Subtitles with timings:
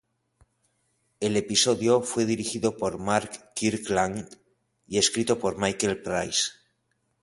[1.19, 4.35] El episodio fue dirigido por Mark Kirkland
[4.87, 6.53] y escrito por Michael Price.